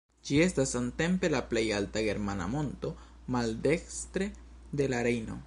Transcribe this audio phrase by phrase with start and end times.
[0.27, 2.93] Ĝi estas samtempe la plej alta germana monto
[3.37, 4.33] maldekstre
[4.81, 5.39] de la Rejno.